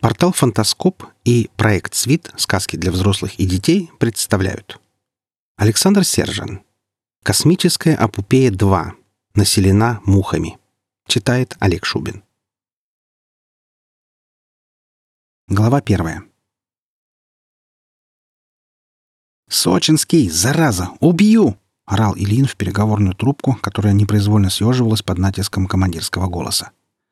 Портал 0.00 0.32
«Фантаскоп» 0.32 1.04
и 1.26 1.50
проект 1.58 1.94
«Свит. 1.94 2.32
Сказки 2.36 2.76
для 2.76 2.90
взрослых 2.90 3.38
и 3.38 3.44
детей» 3.44 3.90
представляют. 3.98 4.80
Александр 5.58 6.04
Сержан. 6.04 6.62
Космическая 7.22 7.96
Апупея-2. 7.96 8.92
Населена 9.34 10.00
мухами. 10.06 10.58
Читает 11.06 11.54
Олег 11.60 11.84
Шубин. 11.84 12.24
Глава 15.48 15.82
первая. 15.82 16.24
«Сочинский, 19.50 20.30
зараза! 20.30 20.92
Убью!»— 21.00 21.58
орал 21.84 22.14
Ильин 22.16 22.46
в 22.46 22.56
переговорную 22.56 23.14
трубку, 23.14 23.54
которая 23.56 23.92
непроизвольно 23.92 24.48
съеживалась 24.48 25.02
под 25.02 25.18
натиском 25.18 25.66
командирского 25.66 26.28
голоса. 26.28 26.70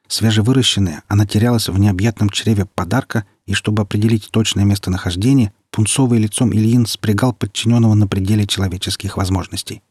Свежевыращенная, 0.08 1.02
она 1.06 1.26
терялась 1.26 1.68
в 1.68 1.78
необъятном 1.78 2.30
чреве 2.30 2.64
подарка, 2.64 3.26
и 3.46 3.52
чтобы 3.52 3.82
определить 3.82 4.28
точное 4.30 4.64
местонахождение, 4.64 5.52
пунцовый 5.70 6.18
лицом 6.18 6.52
Ильин 6.52 6.86
спрягал 6.86 7.34
подчиненного 7.34 7.94
на 7.94 8.06
пределе 8.06 8.46
человеческих 8.46 9.18
возможностей. 9.18 9.82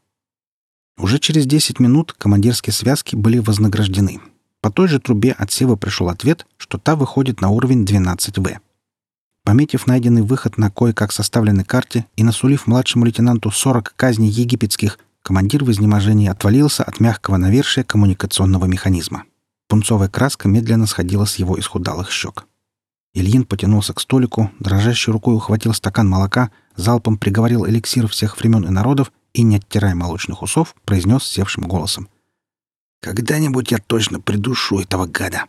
Уже 0.98 1.20
через 1.20 1.46
10 1.46 1.78
минут 1.78 2.12
командирские 2.12 2.72
связки 2.72 3.14
были 3.14 3.38
вознаграждены. 3.38 4.20
По 4.60 4.72
той 4.72 4.88
же 4.88 4.98
трубе 4.98 5.30
от 5.30 5.52
Сева 5.52 5.76
пришел 5.76 6.08
ответ, 6.08 6.44
что 6.56 6.78
та 6.78 6.96
выходит 6.96 7.40
на 7.40 7.50
уровень 7.50 7.84
12В. 7.84 8.58
Пометив 9.44 9.86
найденный 9.86 10.22
выход 10.22 10.58
на 10.58 10.70
кое-как 10.70 11.12
составленной 11.12 11.64
карте 11.64 12.06
и 12.16 12.24
насулив 12.24 12.66
младшему 12.66 13.04
лейтенанту 13.04 13.52
40 13.52 13.94
казней 13.94 14.28
египетских, 14.28 14.98
командир 15.22 15.62
в 15.62 15.70
изнеможении 15.70 16.28
отвалился 16.28 16.82
от 16.82 16.98
мягкого 16.98 17.36
навершия 17.36 17.84
коммуникационного 17.84 18.64
механизма. 18.66 19.22
Пунцовая 19.68 20.08
краска 20.08 20.48
медленно 20.48 20.86
сходила 20.86 21.26
с 21.26 21.36
его 21.36 21.58
исхудалых 21.58 22.10
щек. 22.10 22.46
Ильин 23.14 23.44
потянулся 23.44 23.92
к 23.94 24.00
столику, 24.00 24.50
дрожащей 24.60 25.12
рукой 25.12 25.34
ухватил 25.34 25.74
стакан 25.74 26.08
молока, 26.08 26.50
залпом 26.76 27.18
приговорил 27.18 27.66
эликсир 27.66 28.06
всех 28.08 28.38
времен 28.38 28.64
и 28.64 28.70
народов 28.70 29.12
и, 29.34 29.42
не 29.42 29.56
оттирая 29.56 29.94
молочных 29.94 30.42
усов, 30.42 30.74
произнес 30.84 31.24
севшим 31.24 31.64
голосом. 31.64 32.08
«Когда-нибудь 33.00 33.70
я 33.70 33.78
точно 33.78 34.20
придушу 34.20 34.80
этого 34.80 35.06
гада!» 35.06 35.46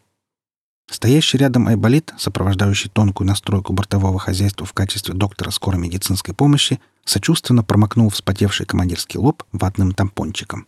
Стоящий 0.90 1.38
рядом 1.38 1.68
Айболит, 1.68 2.14
сопровождающий 2.18 2.90
тонкую 2.90 3.28
настройку 3.28 3.74
бортового 3.74 4.20
хозяйства 4.20 4.66
в 4.66 4.74
качестве 4.74 5.14
доктора 5.14 5.52
скорой 5.52 5.80
медицинской 5.80 6.34
помощи, 6.34 6.80
сочувственно 7.06 7.64
промокнул 7.64 8.10
вспотевший 8.10 8.66
командирский 8.66 9.20
лоб 9.20 9.44
ватным 9.52 9.94
тампончиком. 9.94 10.68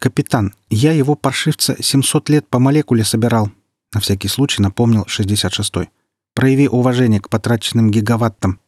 «Капитан, 0.00 0.54
я 0.70 0.92
его 0.92 1.14
паршивца 1.14 1.76
700 1.78 2.30
лет 2.30 2.48
по 2.48 2.58
молекуле 2.58 3.04
собирал»,— 3.04 3.50
на 3.92 4.00
всякий 4.00 4.28
случай 4.28 4.62
напомнил 4.62 5.02
66-й. 5.02 5.90
«Прояви 6.34 6.68
уважение 6.68 7.20
к 7.20 7.28
потраченным 7.28 7.90
гигаваттам». 7.90 8.60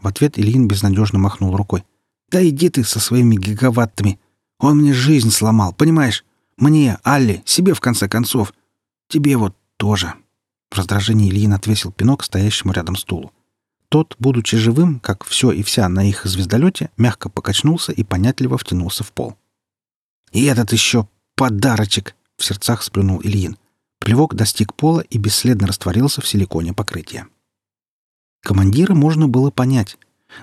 В 0.00 0.08
ответ 0.08 0.40
Ильин 0.40 0.66
безнадежно 0.66 1.20
махнул 1.20 1.56
рукой. 1.56 1.84
«Да 2.32 2.44
иди 2.44 2.68
ты 2.68 2.82
со 2.82 2.98
своими 2.98 3.36
гигаваттами. 3.36 4.18
Он 4.58 4.78
мне 4.78 4.92
жизнь 4.92 5.30
сломал, 5.30 5.72
понимаешь? 5.72 6.24
Мне, 6.56 6.98
Алле, 7.04 7.44
себе 7.46 7.74
в 7.74 7.80
конце 7.80 8.08
концов. 8.08 8.52
Тебе 9.08 9.36
вот 9.36 9.54
тоже». 9.76 10.14
В 10.72 10.78
раздражении 10.78 11.30
Ильин 11.30 11.52
отвесил 11.52 11.92
пинок 11.92 12.24
стоящему 12.24 12.72
рядом 12.72 12.96
стулу. 12.96 13.32
Тот, 13.88 14.16
будучи 14.18 14.56
живым, 14.56 14.98
как 14.98 15.22
все 15.22 15.52
и 15.52 15.62
вся 15.62 15.88
на 15.88 16.08
их 16.08 16.24
звездолете, 16.24 16.90
мягко 16.96 17.28
покачнулся 17.28 17.92
и 17.92 18.02
понятливо 18.02 18.58
втянулся 18.58 19.04
в 19.04 19.12
пол. 19.12 19.36
«И 20.32 20.44
этот 20.44 20.72
еще 20.72 21.08
подарочек!»— 21.36 22.14
в 22.36 22.44
сердцах 22.44 22.82
сплюнул 22.82 23.20
Ильин. 23.22 23.56
Плевок 24.00 24.34
достиг 24.34 24.74
пола 24.74 25.00
и 25.00 25.18
бесследно 25.18 25.68
растворился 25.68 26.20
в 26.20 26.26
силиконе 26.26 26.72
покрытия. 26.72 27.26
Командира 28.42 28.94
можно 28.94 29.28
было 29.28 29.50
понять. 29.50 29.96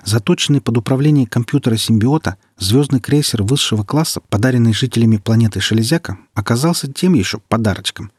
Заточенный 0.04 0.60
под 0.60 0.78
управление 0.78 1.26
компьютера 1.26 1.76
симбиота, 1.76 2.36
звездный 2.56 3.00
крейсер 3.00 3.42
высшего 3.42 3.82
класса, 3.82 4.20
подаренный 4.28 4.72
жителями 4.72 5.16
планеты 5.16 5.60
Шелезяка, 5.60 6.16
оказался 6.32 6.90
тем 6.90 7.14
еще 7.14 7.38
подарочком. 7.48 8.12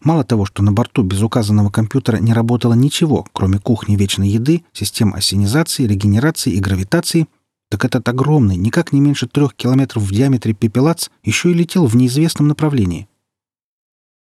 Мало 0.00 0.24
того, 0.24 0.46
что 0.46 0.62
на 0.62 0.72
борту 0.72 1.02
без 1.02 1.20
указанного 1.20 1.68
компьютера 1.70 2.16
не 2.16 2.32
работало 2.32 2.72
ничего, 2.72 3.26
кроме 3.34 3.58
кухни 3.58 3.96
вечной 3.96 4.30
еды, 4.30 4.64
систем 4.72 5.12
осенизации, 5.12 5.86
регенерации 5.86 6.52
и 6.52 6.58
гравитации— 6.60 7.28
так 7.70 7.84
этот 7.84 8.06
огромный, 8.08 8.56
никак 8.56 8.92
не 8.92 9.00
меньше 9.00 9.28
трех 9.28 9.54
километров 9.54 10.02
в 10.02 10.12
диаметре 10.12 10.54
пепелац 10.54 11.08
еще 11.22 11.52
и 11.52 11.54
летел 11.54 11.86
в 11.86 11.94
неизвестном 11.94 12.48
направлении. 12.48 13.08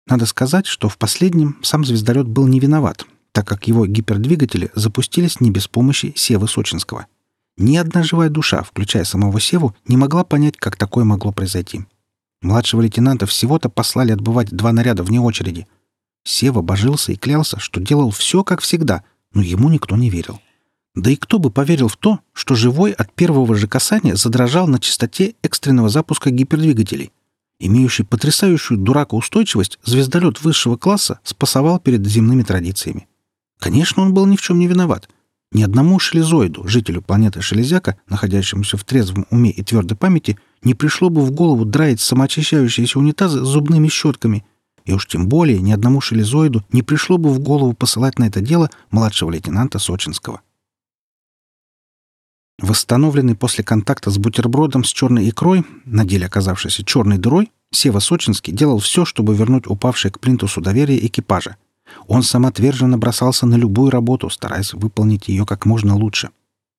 Надо 0.06 0.26
сказать, 0.26 0.66
что 0.66 0.88
в 0.90 0.98
последнем 0.98 1.58
сам 1.62 1.84
звездолет 1.84 2.28
был 2.28 2.46
не 2.46 2.60
виноват, 2.60 3.06
так 3.32 3.48
как 3.48 3.66
его 3.66 3.86
гипердвигатели 3.86 4.70
запустились 4.74 5.40
не 5.40 5.50
без 5.50 5.66
помощи 5.66 6.12
Севы 6.14 6.46
Сочинского. 6.46 7.06
Ни 7.56 7.76
одна 7.78 8.02
живая 8.02 8.28
душа, 8.28 8.62
включая 8.62 9.04
самого 9.04 9.40
Севу, 9.40 9.74
не 9.86 9.96
могла 9.96 10.24
понять, 10.24 10.58
как 10.58 10.76
такое 10.76 11.04
могло 11.04 11.32
произойти. 11.32 11.86
Младшего 12.42 12.82
лейтенанта 12.82 13.24
всего-то 13.26 13.70
послали 13.70 14.12
отбывать 14.12 14.50
два 14.50 14.72
наряда 14.72 15.02
вне 15.02 15.20
очереди. 15.20 15.66
Сева 16.22 16.60
божился 16.60 17.12
и 17.12 17.16
клялся, 17.16 17.58
что 17.58 17.80
делал 17.80 18.10
все 18.10 18.44
как 18.44 18.60
всегда, 18.60 19.02
но 19.32 19.40
ему 19.40 19.70
никто 19.70 19.96
не 19.96 20.10
верил. 20.10 20.38
Да 20.98 21.12
и 21.12 21.16
кто 21.16 21.38
бы 21.38 21.52
поверил 21.52 21.86
в 21.86 21.96
то, 21.96 22.18
что 22.32 22.56
живой 22.56 22.90
от 22.90 23.12
первого 23.12 23.54
же 23.54 23.68
касания 23.68 24.16
задрожал 24.16 24.66
на 24.66 24.80
частоте 24.80 25.36
экстренного 25.42 25.88
запуска 25.88 26.30
гипердвигателей? 26.30 27.12
Имеющий 27.60 28.02
потрясающую 28.02 28.76
дуракоустойчивость, 28.80 29.78
звездолет 29.84 30.42
высшего 30.42 30.76
класса 30.76 31.20
спасовал 31.22 31.78
перед 31.78 32.04
земными 32.04 32.42
традициями. 32.42 33.06
Конечно, 33.60 34.02
он 34.02 34.12
был 34.12 34.26
ни 34.26 34.34
в 34.34 34.42
чем 34.42 34.58
не 34.58 34.66
виноват. 34.66 35.08
Ни 35.52 35.62
одному 35.62 36.00
шелезоиду, 36.00 36.66
жителю 36.66 37.00
планеты 37.00 37.42
Шелезяка, 37.42 37.96
находящемуся 38.08 38.76
в 38.76 38.82
трезвом 38.82 39.24
уме 39.30 39.50
и 39.50 39.62
твердой 39.62 39.96
памяти, 39.96 40.36
не 40.64 40.74
пришло 40.74 41.10
бы 41.10 41.20
в 41.20 41.30
голову 41.30 41.64
драить 41.64 42.00
самоочищающиеся 42.00 42.98
унитазы 42.98 43.44
зубными 43.44 43.86
щетками. 43.86 44.44
И 44.84 44.92
уж 44.92 45.06
тем 45.06 45.28
более 45.28 45.60
ни 45.60 45.70
одному 45.70 46.00
шелезоиду 46.00 46.64
не 46.72 46.82
пришло 46.82 47.18
бы 47.18 47.30
в 47.32 47.38
голову 47.38 47.72
посылать 47.72 48.18
на 48.18 48.24
это 48.24 48.40
дело 48.40 48.68
младшего 48.90 49.30
лейтенанта 49.30 49.78
Сочинского. 49.78 50.40
Восстановленный 52.60 53.36
после 53.36 53.62
контакта 53.62 54.10
с 54.10 54.18
бутербродом 54.18 54.82
с 54.82 54.88
черной 54.88 55.28
икрой, 55.28 55.64
на 55.84 56.04
деле 56.04 56.26
оказавшейся 56.26 56.84
черной 56.84 57.18
дырой, 57.18 57.52
Сева 57.70 58.00
Сочинский 58.00 58.52
делал 58.52 58.80
все, 58.80 59.04
чтобы 59.04 59.34
вернуть 59.34 59.66
упавшее 59.68 60.10
к 60.10 60.18
плинтусу 60.18 60.60
доверие 60.60 61.06
экипажа. 61.06 61.56
Он 62.06 62.22
самоотверженно 62.22 62.98
бросался 62.98 63.46
на 63.46 63.54
любую 63.54 63.90
работу, 63.90 64.28
стараясь 64.28 64.72
выполнить 64.72 65.28
ее 65.28 65.46
как 65.46 65.66
можно 65.66 65.94
лучше. 65.94 66.30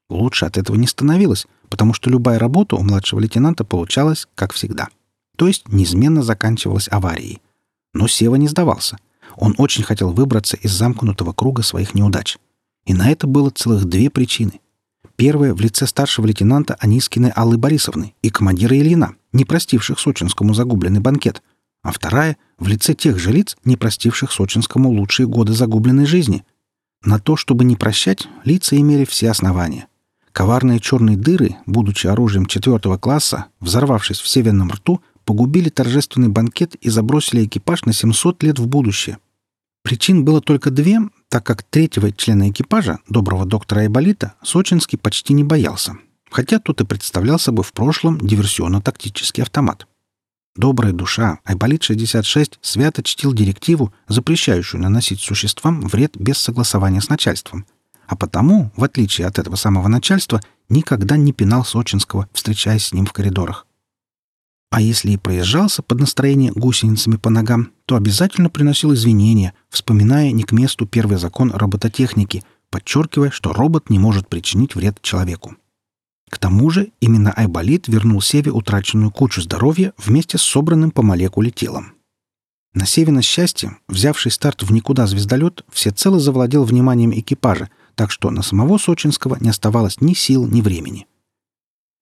Лучше 0.10 0.46
от 0.46 0.58
этого 0.58 0.76
не 0.76 0.88
становилось, 0.88 1.48
потому 1.70 1.94
что 1.94 2.10
любая 2.10 2.40
работа 2.40 2.76
у 2.76 2.84
младшего 2.84 3.20
лейтенанта 3.20 3.64
получалась, 3.64 4.28
как 4.36 4.54
всегда. 4.54 4.90
То 5.38 5.48
есть 5.48 5.70
неизменно 5.70 6.24
заканчивалась 6.24 6.90
аварией. 6.92 7.42
Но 7.94 8.08
Сева 8.08 8.36
не 8.36 8.48
сдавался. 8.48 8.98
Он 9.38 9.56
очень 9.58 9.84
хотел 9.84 10.12
выбраться 10.12 10.58
из 10.58 10.72
замкнутого 10.72 11.32
круга 11.32 11.64
своих 11.64 11.94
неудач. 11.94 12.38
И 12.86 12.94
на 12.94 13.10
это 13.10 13.28
было 13.28 13.50
целых 13.50 13.86
две 13.86 14.10
причины— 14.10 14.60
Первая 15.20 15.54
в 15.54 15.60
лице 15.60 15.86
старшего 15.86 16.28
лейтенанта 16.28 16.78
Анискиной 16.80 17.32
Аллы 17.32 17.58
Борисовны 17.58 18.16
и 18.22 18.30
командира 18.30 18.78
Ильина, 18.78 19.16
не 19.34 19.44
простивших 19.44 20.00
Сочинскому 20.00 20.54
загубленный 20.54 21.02
банкет, 21.02 21.44
а 21.84 21.92
вторая 21.92 22.38
в 22.58 22.70
лице 22.70 22.94
тех 22.94 23.20
же 23.20 23.34
лиц, 23.34 23.58
не 23.66 23.76
простивших 23.76 24.32
Сочинскому 24.32 24.90
лучшие 24.90 25.28
годы 25.28 25.52
загубленной 25.52 26.06
жизни. 26.06 26.46
На 27.04 27.20
то, 27.20 27.36
чтобы 27.36 27.66
не 27.66 27.76
прощать, 27.76 28.30
лица 28.46 28.78
имели 28.78 29.04
все 29.04 29.30
основания. 29.30 29.88
Коварные 30.32 30.80
черные 30.80 31.18
дыры, 31.18 31.58
будучи 31.66 32.08
оружием 32.08 32.46
четвертого 32.46 32.98
класса, 32.98 33.48
взорвавшись 33.60 34.22
в 34.22 34.28
северном 34.30 34.72
рту, 34.72 35.02
погубили 35.26 35.68
торжественный 35.68 36.30
банкет 36.30 36.76
и 36.76 36.90
забросили 36.90 37.44
экипаж 37.44 37.84
на 37.84 37.92
700 37.92 38.42
лет 38.44 38.58
в 38.58 38.68
будущее. 38.68 39.18
Причин 39.84 40.24
было 40.24 40.40
только 40.40 40.72
две, 40.72 41.02
так 41.30 41.46
как 41.46 41.64
третьего 41.64 42.12
члена 42.12 42.50
экипажа, 42.50 43.00
доброго 43.08 43.46
доктора 43.46 43.82
Айболита, 43.82 44.34
Сочинский 44.44 44.98
почти 44.98 45.34
не 45.34 45.44
боялся, 45.44 45.98
хотя 46.30 46.60
тот 46.60 46.82
и 46.82 46.86
представлял 46.86 47.40
собой 47.40 47.64
в 47.64 47.72
прошлом 47.72 48.18
диверсионно-тактический 48.18 49.44
автомат. 49.44 49.88
Добрая 50.56 50.92
душа, 50.92 51.40
Айболит-66 51.46 52.58
свято 52.62 53.04
чтил 53.04 53.34
директиву, 53.34 53.94
запрещающую 54.08 54.82
наносить 54.82 55.22
существам 55.22 55.82
вред 55.82 56.18
без 56.18 56.40
согласования 56.40 57.00
с 57.00 57.10
начальством, 57.10 57.66
а 58.08 58.16
потому, 58.16 58.72
в 58.76 58.84
отличие 58.84 59.28
от 59.28 59.38
этого 59.38 59.56
самого 59.56 59.88
начальства, 59.88 60.42
никогда 60.68 61.16
не 61.16 61.32
пинал 61.32 61.64
Сочинского, 61.64 62.28
встречаясь 62.34 62.88
с 62.88 62.94
ним 62.94 63.06
в 63.06 63.14
коридорах. 63.14 63.68
А 64.72 64.82
если 64.82 65.12
и 65.12 65.18
проезжался 65.18 65.82
под 65.82 66.00
настроение 66.00 66.52
гусеницами 66.52 67.16
по 67.16 67.30
ногам, 67.30 67.72
то 67.86 67.96
обязательно 67.96 68.50
приносил 68.50 68.94
извинения, 68.94 69.54
вспоминая 69.70 70.32
не 70.32 70.44
к 70.44 70.52
месту 70.52 70.86
первый 70.86 71.18
закон 71.18 71.52
робототехники, 71.52 72.44
подчеркивая, 72.70 73.32
что 73.32 73.52
робот 73.52 73.90
не 73.90 73.98
может 73.98 74.28
причинить 74.28 74.76
вред 74.76 75.02
человеку. 75.02 75.56
К 76.30 76.38
тому 76.38 76.70
же 76.70 76.92
именно 77.00 77.32
Айболит 77.32 77.88
вернул 77.88 78.22
Севе 78.22 78.52
утраченную 78.52 79.10
кучу 79.10 79.42
здоровья 79.42 79.94
вместе 79.98 80.38
с 80.38 80.44
собранным 80.44 80.92
по 80.92 81.02
молекуле 81.02 81.50
телом. 81.50 81.94
На 82.76 82.86
Севино 82.86 83.24
счастье, 83.24 83.78
взявший 83.88 84.32
старт 84.32 84.62
в 84.62 84.72
никуда 84.72 85.08
звездолет, 85.08 85.66
всецело 85.72 86.20
завладел 86.20 86.64
вниманием 86.64 87.12
экипажа, 87.12 87.70
так 87.96 88.12
что 88.12 88.30
на 88.30 88.44
самого 88.44 88.78
Сочинского 88.78 89.38
не 89.40 89.50
оставалось 89.50 90.02
ни 90.02 90.14
сил, 90.14 90.46
ни 90.46 90.62
времени. 90.62 91.08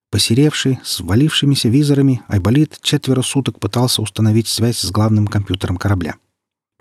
Посеревший, 0.09 0.79
с 0.83 1.01
валившимися 1.01 1.69
визорами, 1.69 2.21
Айболит 2.27 2.79
четверо 2.81 3.21
суток 3.21 3.59
пытался 3.59 4.01
установить 4.01 4.47
связь 4.47 4.79
с 4.79 4.91
главным 4.91 5.27
компьютером 5.27 5.77
корабля. 5.77 6.15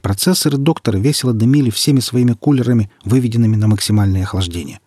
Процессоры 0.01 0.59
доктора 0.59 0.99
весело 0.99 1.33
дымили 1.33 1.71
всеми 1.71 2.01
своими 2.01 2.35
кулерами, 2.35 2.91
выведенными 3.05 3.57
на 3.57 3.67
максимальное 3.67 4.23
охлаждение. 4.23 4.79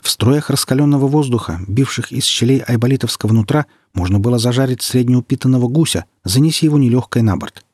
В 0.00 0.08
строях 0.08 0.50
раскаленного 0.50 1.08
воздуха, 1.08 1.60
бивших 1.66 2.12
из 2.12 2.24
щелей 2.24 2.60
айболитовского 2.60 3.32
нутра, 3.32 3.66
можно 3.92 4.20
было 4.20 4.38
зажарить 4.38 4.82
среднеупитанного 4.82 5.66
гуся, 5.66 6.04
занеси 6.24 6.66
его 6.66 6.78
нелегкой 6.78 7.22
на 7.22 7.36
борт. 7.36 7.64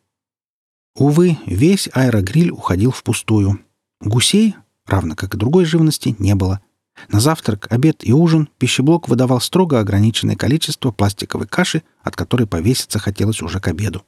Увы, 0.97 1.37
весь 1.45 1.89
аэрогриль 1.93 2.51
уходил 2.51 2.93
впустую. 2.93 3.61
Гусей, 4.01 4.55
равно 4.87 5.15
как 5.17 5.35
и 5.35 5.39
другой 5.39 5.67
живности, 5.67 6.17
не 6.19 6.35
было. 6.35 6.61
На 7.09 7.21
завтрак, 7.21 7.67
обед 7.71 8.07
и 8.07 8.13
ужин 8.13 8.49
пищеблок 8.59 9.09
выдавал 9.09 9.41
строго 9.41 9.79
ограниченное 9.79 10.37
количество 10.37 10.91
пластиковой 10.91 11.47
каши, 11.47 11.83
от 12.03 12.17
которой 12.17 12.47
повеситься 12.47 12.99
хотелось 12.99 13.43
уже 13.43 13.61
к 13.61 13.69
обеду. 13.69 14.05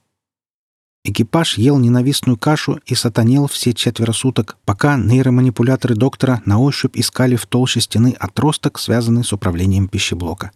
Экипаж 1.05 1.57
ел 1.57 1.79
ненавистную 1.79 2.37
кашу 2.37 2.81
и 2.85 2.97
сатанел 2.97 3.47
все 3.47 3.73
четверо 3.73 4.13
суток, 4.13 4.57
пока 4.65 4.97
нейроманипуляторы 4.97 5.95
доктора 5.95 6.43
на 6.47 6.59
ощупь 6.59 6.97
искали 6.97 7.37
в 7.37 7.47
толще 7.47 7.81
стены 7.81 8.17
отросток, 8.19 8.81
связанный 8.81 9.23
с 9.23 9.33
управлением 9.33 9.87
пищеблока. 9.87 10.51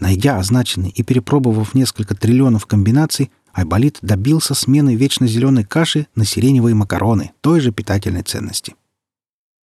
Найдя 0.00 0.38
означенный 0.38 0.90
и 0.90 1.04
перепробовав 1.04 1.74
несколько 1.74 2.16
триллионов 2.16 2.66
комбинаций, 2.66 3.30
Айболит 3.52 3.98
добился 4.02 4.54
смены 4.54 4.96
вечно 4.96 5.28
зеленой 5.28 5.62
каши 5.62 6.08
на 6.16 6.24
сиреневые 6.24 6.74
макароны 6.74 7.30
той 7.40 7.60
же 7.60 7.70
питательной 7.70 8.22
ценности. 8.22 8.74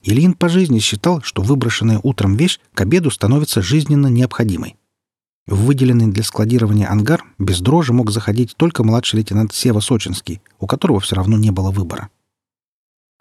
Ильин 0.02 0.34
по 0.34 0.48
жизни 0.48 0.80
считал, 0.80 1.22
что 1.22 1.42
выброшенная 1.42 2.00
утром 2.04 2.36
вещь 2.36 2.60
к 2.74 2.82
обеду 2.82 3.12
становится 3.12 3.62
жизненно 3.62 4.08
необходимой. 4.08 4.78
В 5.46 5.66
выделенный 5.66 6.08
для 6.08 6.24
складирования 6.24 6.90
ангар 6.90 7.24
без 7.38 7.60
дрожи 7.60 7.92
мог 7.92 8.12
заходить 8.12 8.56
только 8.56 8.84
младший 8.84 9.18
лейтенант 9.18 9.54
Сева 9.54 9.80
Сочинский, 9.80 10.42
у 10.60 10.68
которого 10.68 11.00
все 11.00 11.16
равно 11.16 11.38
не 11.38 11.52
было 11.52 11.72
выбора. 11.72 12.10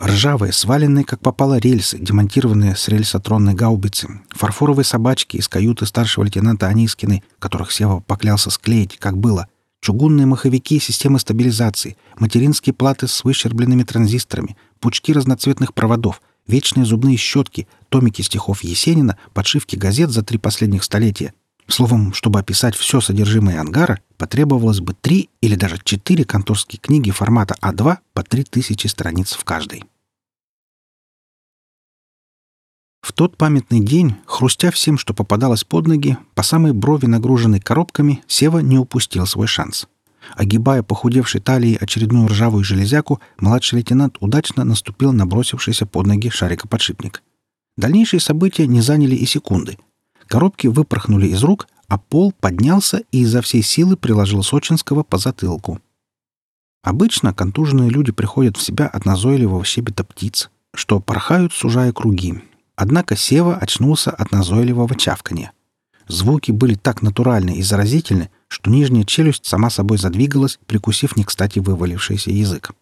Ржавые, 0.01 0.53
сваленные, 0.53 1.05
как 1.05 1.21
попало, 1.21 1.59
рельсы, 1.59 1.99
демонтированные 1.99 2.77
с 2.77 2.87
рельсотронной 2.87 3.55
гаубицы, 3.55 4.21
фарфоровые 4.31 4.85
собачки 4.85 5.39
из 5.39 5.49
каюты 5.49 5.87
старшего 5.87 6.23
лейтенанта 6.23 6.69
Анискиной, 6.69 7.25
которых 7.41 7.73
Сева 7.73 8.01
поклялся 8.01 8.51
склеить, 8.51 8.97
как 8.99 9.19
было, 9.19 9.49
чугунные 9.81 10.27
маховики 10.27 10.79
системы 10.79 11.19
стабилизации, 11.19 11.97
материнские 12.17 12.75
платы 12.75 13.09
с 13.09 13.25
выщербленными 13.25 13.83
транзисторами, 13.83 14.57
пучки 14.79 15.13
разноцветных 15.13 15.75
проводов, 15.75 16.23
вечные 16.49 16.85
зубные 16.85 17.17
щетки, 17.17 17.69
томики 17.89 18.23
стихов 18.23 18.65
Есенина, 18.65 19.17
подшивки 19.33 19.77
газет 19.77 20.11
за 20.11 20.23
три 20.23 20.39
последних 20.39 20.83
столетия, 20.83 21.33
Словом, 21.71 22.15
чтобы 22.15 22.41
описать 22.41 22.75
все 22.75 23.01
содержимое 23.03 23.61
ангара, 23.61 24.01
потребовалось 24.17 24.81
бы 24.81 24.95
три 24.95 25.29
или 25.43 25.55
даже 25.55 25.79
четыре 25.85 26.25
конторские 26.25 26.81
книги 26.81 27.11
формата 27.11 27.57
А2 27.61 27.99
по 28.15 28.23
3000 28.23 28.87
страниц 28.87 29.35
в 29.35 29.45
каждой. 29.45 29.85
В 33.03 33.13
тот 33.13 33.37
памятный 33.37 33.81
день, 33.81 34.17
хрустя 34.25 34.71
всем, 34.71 34.97
что 34.97 35.13
попадалось 35.13 35.63
под 35.63 35.87
ноги, 35.87 36.17
по 36.35 36.43
самой 36.43 36.73
брови 36.73 37.07
нагруженной 37.07 37.61
коробками, 37.61 38.23
Сева 38.27 38.59
не 38.59 38.79
упустил 38.79 39.27
свой 39.27 39.47
шанс. 39.47 39.89
Огибая 40.35 40.83
похудевшей 40.83 41.41
талией 41.41 41.77
очередную 41.77 42.29
ржавую 42.29 42.65
железяку, 42.65 43.21
младший 43.39 43.77
лейтенант 43.79 44.17
удачно 44.21 44.65
наступил 44.65 45.13
на 45.13 45.27
бросившийся 45.27 45.87
под 45.87 46.07
ноги 46.07 46.31
шарикоподшипник. 46.31 47.23
Дальнейшие 47.77 48.21
события 48.21 48.67
не 48.67 48.81
заняли 48.81 49.15
и 49.15 49.27
секунды— 49.27 49.79
Коробки 50.29 50.67
выпорхнули 50.67 51.29
из 51.29 51.43
рук, 51.43 51.69
а 51.89 51.99
пол 51.99 52.33
поднялся 52.33 53.03
и 53.11 53.23
изо 53.23 53.41
всей 53.41 53.63
силы 53.63 53.97
приложил 53.97 54.43
Сочинского 54.43 55.03
по 55.03 55.17
затылку. 55.17 55.81
Обычно 56.83 57.33
контуженные 57.35 57.91
люди 57.91 58.13
приходят 58.13 58.57
в 58.57 58.63
себя 58.63 58.87
от 58.87 59.05
назойливого 59.05 59.65
щебета 59.65 60.05
птиц, 60.05 60.51
что 60.75 61.01
порхают, 61.01 61.53
сужая 61.53 61.93
круги. 61.93 62.43
Однако 62.77 63.17
Сева 63.17 63.57
очнулся 63.57 64.11
от 64.11 64.31
назойливого 64.31 64.95
чавканья. 64.95 65.53
Звуки 66.07 66.53
были 66.53 66.75
так 66.75 67.03
натуральны 67.03 67.57
и 67.57 67.63
заразительны, 67.63 68.31
что 68.49 68.71
нижняя 68.71 69.05
челюсть 69.05 69.47
сама 69.47 69.71
собой 69.71 69.99
задвигалась, 69.99 70.59
прикусив 70.67 71.17
не 71.17 71.25
кстати 71.25 71.59
вывалившийся 71.59 72.31
язык. 72.31 72.73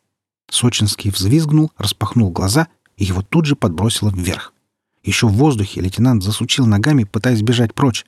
Сочинский 0.50 1.10
взвизгнул, 1.10 1.72
распахнул 1.76 2.30
глаза, 2.30 2.68
и 2.96 3.04
его 3.04 3.22
тут 3.22 3.46
же 3.46 3.56
подбросило 3.56 4.10
вверх. 4.10 4.52
Еще 5.02 5.26
в 5.26 5.32
воздухе 5.32 5.80
лейтенант 5.80 6.22
засучил 6.22 6.66
ногами, 6.66 7.04
пытаясь 7.04 7.42
бежать 7.42 7.74
прочь. 7.74 8.06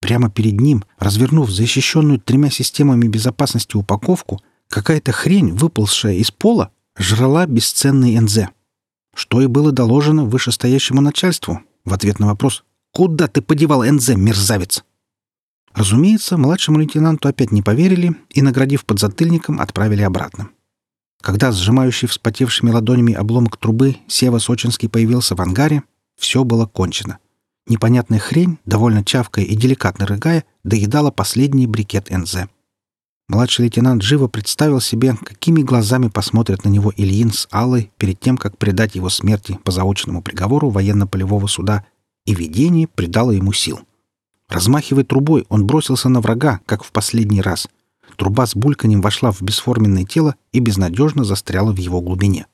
Прямо 0.00 0.30
перед 0.30 0.60
ним, 0.60 0.84
развернув 0.98 1.50
защищенную 1.50 2.20
тремя 2.20 2.50
системами 2.50 3.06
безопасности 3.06 3.76
упаковку, 3.76 4.40
какая-то 4.68 5.12
хрень, 5.12 5.52
выползшая 5.52 6.14
из 6.14 6.30
пола, 6.30 6.70
жрала 6.98 7.46
бесценный 7.46 8.18
НЗ. 8.18 8.48
Что 9.14 9.40
и 9.40 9.46
было 9.46 9.72
доложено 9.72 10.24
вышестоящему 10.24 11.00
начальству 11.00 11.60
в 11.84 11.94
ответ 11.94 12.18
на 12.18 12.26
вопрос 12.26 12.64
«Куда 12.92 13.28
ты 13.28 13.40
подевал 13.40 13.84
НЗ, 13.84 14.10
мерзавец?» 14.10 14.84
Разумеется, 15.76 16.38
младшему 16.38 16.78
лейтенанту 16.78 17.28
опять 17.28 17.52
не 17.52 17.60
поверили 17.60 18.16
и, 18.30 18.40
наградив 18.40 18.86
подзатыльником, 18.86 19.60
отправили 19.60 20.00
обратно. 20.00 20.48
Когда 21.20 21.52
сжимающий 21.52 22.08
вспотевшими 22.08 22.70
ладонями 22.70 23.12
обломок 23.12 23.58
трубы 23.58 23.96
Сева 24.08 24.38
Сочинский 24.38 24.88
появился 24.88 25.34
в 25.34 25.40
ангаре, 25.42 25.82
все 26.16 26.44
было 26.44 26.64
кончено. 26.64 27.18
Непонятная 27.66 28.18
хрень, 28.18 28.58
довольно 28.64 29.04
чавкая 29.04 29.44
и 29.44 29.54
деликатно 29.54 30.06
рыгая, 30.06 30.44
доедала 30.64 31.10
последний 31.10 31.66
брикет 31.66 32.08
НЗ. 32.10 32.48
Младший 33.28 33.64
лейтенант 33.64 34.00
живо 34.00 34.28
представил 34.28 34.80
себе, 34.80 35.14
какими 35.22 35.60
глазами 35.60 36.08
посмотрят 36.08 36.64
на 36.64 36.70
него 36.70 36.90
Ильин 36.96 37.32
с 37.32 37.48
Аллой 37.50 37.90
перед 37.98 38.18
тем, 38.18 38.38
как 38.38 38.56
предать 38.56 38.94
его 38.94 39.10
смерти 39.10 39.58
по 39.62 39.72
заочному 39.72 40.22
приговору 40.22 40.70
военно-полевого 40.70 41.48
суда, 41.48 41.84
и 42.24 42.34
видение 42.34 42.86
придало 42.86 43.32
ему 43.32 43.52
сил. 43.52 43.80
Размахивая 44.48 45.04
трубой, 45.04 45.44
он 45.48 45.66
бросился 45.66 46.08
на 46.08 46.20
врага, 46.20 46.60
как 46.66 46.84
в 46.84 46.92
последний 46.92 47.40
раз. 47.40 47.68
Труба 48.16 48.46
с 48.46 48.54
бульканем 48.54 49.00
вошла 49.00 49.32
в 49.32 49.42
бесформенное 49.42 50.04
тело 50.04 50.36
и 50.52 50.60
безнадежно 50.60 51.24
застряла 51.24 51.72
в 51.72 51.76
его 51.78 52.00
глубине. 52.00 52.46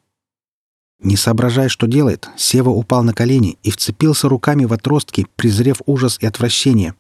Не 1.01 1.17
соображая, 1.17 1.69
что 1.69 1.87
делает, 1.87 2.29
Сева 2.37 2.71
упал 2.71 3.03
на 3.03 3.13
колени 3.13 3.59
и 3.63 3.71
вцепился 3.71 4.29
руками 4.29 4.65
в 4.65 4.73
отростки, 4.73 5.27
презрев 5.37 5.83
ужас 5.87 6.19
и 6.21 6.27
отвращение. 6.27 6.95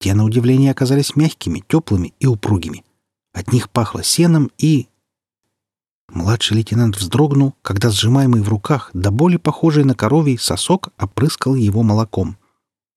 Те, 0.00 0.14
на 0.14 0.24
удивление, 0.24 0.72
оказались 0.72 1.16
мягкими, 1.16 1.64
теплыми 1.66 2.12
и 2.18 2.26
упругими. 2.26 2.84
От 3.32 3.52
них 3.52 3.70
пахло 3.70 4.02
сеном 4.02 4.50
и... 4.58 4.88
Младший 6.08 6.56
лейтенант 6.56 6.96
вздрогнул, 6.96 7.54
когда 7.62 7.90
сжимаемый 7.90 8.42
в 8.42 8.48
руках, 8.48 8.90
до 8.94 9.10
боли 9.10 9.36
похожий 9.36 9.84
на 9.84 9.94
коровий, 9.94 10.38
сосок 10.38 10.90
опрыскал 10.98 11.54
его 11.54 11.82
молоком. 11.82 12.36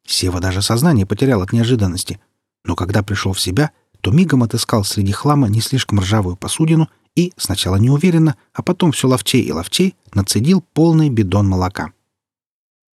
Сева 0.09 0.39
даже 0.39 0.63
сознание 0.63 1.05
потерял 1.05 1.43
от 1.43 1.53
неожиданности. 1.53 2.19
Но 2.65 2.75
когда 2.75 3.03
пришел 3.03 3.33
в 3.33 3.39
себя, 3.39 3.71
то 4.01 4.09
мигом 4.09 4.41
отыскал 4.41 4.83
среди 4.83 5.11
хлама 5.11 5.49
не 5.49 5.61
слишком 5.61 5.99
ржавую 5.99 6.35
посудину 6.35 6.89
и, 7.15 7.31
сначала 7.37 7.75
неуверенно, 7.75 8.35
а 8.53 8.63
потом 8.63 8.91
все 8.91 9.07
ловчей 9.07 9.43
и 9.43 9.51
ловчей, 9.51 9.95
нацедил 10.13 10.63
полный 10.73 11.09
бидон 11.09 11.47
молока. 11.47 11.93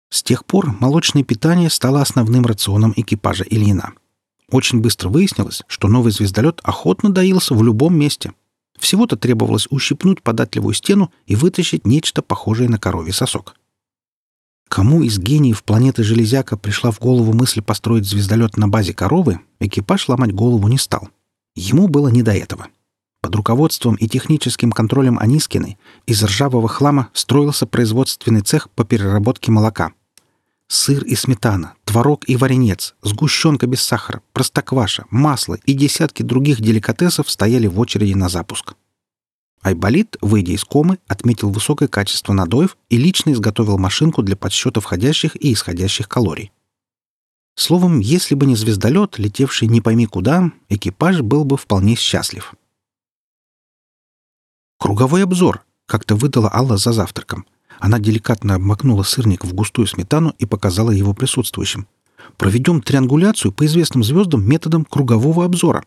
С 0.08 0.22
тех 0.22 0.46
пор 0.46 0.74
молочное 0.80 1.22
питание 1.22 1.68
стало 1.68 2.00
основным 2.00 2.46
рационом 2.46 2.94
экипажа 2.96 3.44
Ильина. 3.44 3.92
Очень 4.50 4.80
быстро 4.80 5.10
выяснилось, 5.10 5.62
что 5.66 5.88
новый 5.88 6.12
звездолет 6.12 6.60
охотно 6.62 7.10
доился 7.12 7.54
в 7.54 7.62
любом 7.62 7.94
месте. 7.94 8.32
Всего-то 8.78 9.16
требовалось 9.16 9.66
ущипнуть 9.68 10.22
податливую 10.22 10.72
стену 10.72 11.12
и 11.26 11.36
вытащить 11.36 11.86
нечто 11.86 12.22
похожее 12.22 12.70
на 12.70 12.78
коровий 12.78 13.12
сосок. 13.12 13.54
Кому 14.72 15.02
из 15.02 15.18
гениев 15.18 15.64
планеты 15.64 16.02
Железяка 16.02 16.56
пришла 16.56 16.92
в 16.92 16.98
голову 16.98 17.34
мысль 17.34 17.60
построить 17.60 18.06
звездолет 18.06 18.56
на 18.56 18.68
базе 18.68 18.94
коровы, 18.94 19.38
экипаж 19.60 20.08
ломать 20.08 20.32
голову 20.32 20.66
не 20.66 20.78
стал. 20.78 21.10
Ему 21.54 21.88
было 21.88 22.08
не 22.08 22.22
до 22.22 22.32
этого. 22.32 22.68
Под 23.20 23.36
руководством 23.36 23.96
и 23.96 24.08
техническим 24.08 24.72
контролем 24.72 25.18
Анискиной 25.18 25.76
из 26.06 26.24
ржавого 26.24 26.68
хлама 26.68 27.10
строился 27.12 27.66
производственный 27.66 28.40
цех 28.40 28.70
по 28.70 28.86
переработке 28.86 29.52
молока. 29.52 29.92
Сыр 30.68 31.04
и 31.04 31.16
сметана, 31.16 31.74
творог 31.84 32.26
и 32.26 32.36
варенец, 32.36 32.94
сгущенка 33.02 33.66
без 33.66 33.82
сахара, 33.82 34.22
простокваша, 34.32 35.04
масло 35.10 35.58
и 35.66 35.74
десятки 35.74 36.22
других 36.22 36.62
деликатесов 36.62 37.30
стояли 37.30 37.66
в 37.66 37.78
очереди 37.78 38.14
на 38.14 38.30
запуск. 38.30 38.72
Айболит, 39.62 40.16
выйдя 40.20 40.52
из 40.52 40.64
комы, 40.64 40.98
отметил 41.06 41.50
высокое 41.50 41.88
качество 41.88 42.32
надоев 42.32 42.76
и 42.90 42.96
лично 42.98 43.30
изготовил 43.30 43.78
машинку 43.78 44.22
для 44.22 44.36
подсчета 44.36 44.80
входящих 44.80 45.36
и 45.36 45.52
исходящих 45.52 46.08
калорий. 46.08 46.52
Словом, 47.54 48.00
если 48.00 48.34
бы 48.34 48.46
не 48.46 48.56
звездолет, 48.56 49.18
летевший 49.18 49.68
не 49.68 49.80
пойми 49.80 50.06
куда, 50.06 50.50
экипаж 50.68 51.20
был 51.20 51.44
бы 51.44 51.56
вполне 51.56 51.94
счастлив. 51.94 52.54
«Круговой 54.78 55.22
обзор»,— 55.22 55.64
как-то 55.86 56.16
выдала 56.16 56.52
Алла 56.52 56.76
за 56.76 56.92
завтраком. 56.92 57.46
Она 57.78 58.00
деликатно 58.00 58.56
обмакнула 58.56 59.04
сырник 59.04 59.44
в 59.44 59.54
густую 59.54 59.86
сметану 59.86 60.34
и 60.38 60.46
показала 60.46 60.90
его 60.90 61.14
присутствующим. 61.14 61.86
«Проведем 62.36 62.82
триангуляцию 62.82 63.52
по 63.52 63.66
известным 63.66 64.02
звездам 64.02 64.44
методом 64.44 64.84
кругового 64.84 65.44
обзора». 65.44 65.84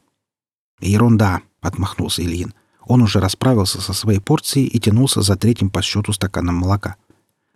«Ерунда»,— 0.79 1.41
отмахнулся 1.61 2.21
Ильин. 2.21 2.53
Он 2.87 3.01
уже 3.01 3.19
расправился 3.19 3.81
со 3.81 3.93
своей 3.93 4.19
порцией 4.19 4.67
и 4.67 4.79
тянулся 4.79 5.21
за 5.21 5.35
третьим 5.35 5.69
по 5.69 5.81
счету 5.81 6.13
стаканом 6.13 6.55
молока. 6.55 6.95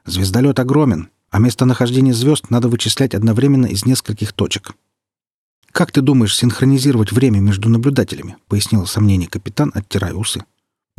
«Звездолет 0.06 0.60
огромен, 0.60 1.10
а 1.30 1.40
местонахождение 1.40 2.14
звезд 2.14 2.50
надо 2.50 2.68
вычислять 2.68 3.14
одновременно 3.14 3.68
из 3.68 3.86
нескольких 3.86 4.34
точек». 4.34 4.74
«Как 5.72 5.92
ты 5.92 6.02
думаешь 6.02 6.36
синхронизировать 6.36 7.12
время 7.12 7.40
между 7.40 7.70
наблюдателями?»— 7.70 8.38
пояснил 8.48 8.88
сомнение 8.88 9.30
капитан, 9.30 9.72
оттирая 9.76 10.14
усы. 10.14 10.44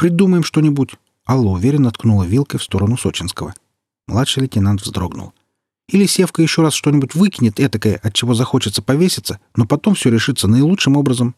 Придумаем 0.00 0.44
что-нибудь. 0.44 0.94
Алла 1.28 1.50
уверенно 1.50 1.90
ткнула 1.90 2.24
вилкой 2.24 2.58
в 2.58 2.62
сторону 2.62 2.96
Сочинского. 2.96 3.52
Младший 4.06 4.40
лейтенант 4.40 4.80
вздрогнул. 4.80 5.34
Или 5.88 6.06
Севка 6.06 6.40
еще 6.40 6.62
раз 6.62 6.72
что-нибудь 6.72 7.14
выкинет 7.14 7.60
этакое, 7.60 8.00
от 8.02 8.14
чего 8.14 8.32
захочется 8.32 8.80
повеситься, 8.80 9.40
но 9.56 9.66
потом 9.66 9.94
все 9.94 10.08
решится 10.08 10.48
наилучшим 10.48 10.96
образом. 10.96 11.34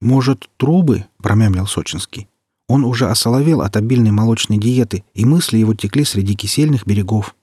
«Может, 0.00 0.48
трубы?»— 0.56 1.06
промямлил 1.22 1.66
Сочинский. 1.66 2.28
Он 2.68 2.84
уже 2.84 3.08
осоловел 3.08 3.62
от 3.62 3.76
обильной 3.76 4.12
молочной 4.12 4.58
диеты, 4.58 5.04
и 5.14 5.24
мысли 5.24 5.58
его 5.58 5.74
текли 5.74 6.04
среди 6.04 6.34
кисельных 6.34 6.86
берегов. 6.86 7.34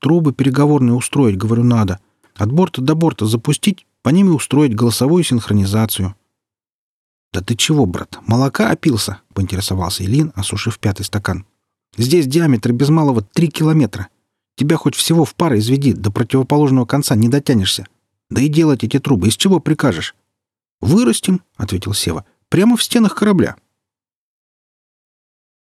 «Трубы 0.00 0.32
переговорные 0.32 0.94
устроить, 0.94 1.36
говорю, 1.36 1.64
надо. 1.64 2.00
От 2.34 2.50
борта 2.50 2.82
до 2.82 2.94
борта 2.94 3.26
запустить, 3.26 3.86
по 4.02 4.10
ними 4.10 4.28
устроить 4.28 4.74
голосовую 4.74 5.24
синхронизацию. 5.24 6.14
«Да 7.32 7.40
ты 7.40 7.56
чего, 7.56 7.86
брат, 7.86 8.18
молока 8.26 8.70
опился?»— 8.70 9.20
поинтересовался 9.34 10.04
Ильин, 10.04 10.30
осушив 10.34 10.78
пятый 10.78 11.04
стакан. 11.04 11.46
«Здесь 11.96 12.26
диаметр 12.26 12.72
без 12.72 12.90
малого 12.90 13.22
три 13.22 13.48
километра. 13.48 14.08
Тебя 14.56 14.76
хоть 14.76 14.94
всего 14.94 15.24
в 15.24 15.34
пар 15.34 15.56
изведи, 15.56 15.92
до 15.92 16.12
противоположного 16.12 16.84
конца 16.84 17.16
не 17.16 17.28
дотянешься. 17.28 17.86
Да 18.30 18.40
и 18.40 18.48
делать 18.48 18.84
эти 18.84 18.98
трубы 18.98 19.28
из 19.28 19.36
чего 19.36 19.58
прикажешь?» 19.58 20.14
«Вырастим»,— 20.80 21.42
ответил 21.56 21.94
Сева,— 21.94 22.24
«прямо 22.48 22.76
в 22.76 22.82
стенах 22.82 23.14
корабля. 23.14 23.56